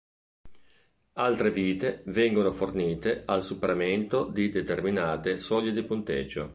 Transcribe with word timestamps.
Altre 1.27 1.51
"vite" 1.51 2.01
vengono 2.07 2.51
fornite 2.51 3.21
al 3.23 3.43
superamento 3.43 4.25
di 4.25 4.49
determinate 4.49 5.37
soglie 5.37 5.73
di 5.73 5.83
punteggio. 5.83 6.49